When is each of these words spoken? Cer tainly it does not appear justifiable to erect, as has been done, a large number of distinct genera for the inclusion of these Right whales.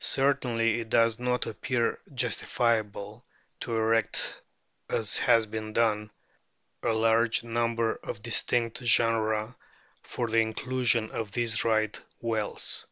Cer 0.00 0.32
tainly 0.32 0.78
it 0.78 0.88
does 0.88 1.18
not 1.18 1.44
appear 1.44 1.98
justifiable 2.14 3.26
to 3.60 3.76
erect, 3.76 4.34
as 4.88 5.18
has 5.18 5.46
been 5.46 5.74
done, 5.74 6.10
a 6.82 6.94
large 6.94 7.42
number 7.44 7.96
of 7.96 8.22
distinct 8.22 8.80
genera 8.82 9.56
for 10.02 10.26
the 10.28 10.38
inclusion 10.40 11.10
of 11.10 11.32
these 11.32 11.66
Right 11.66 12.00
whales. 12.22 12.86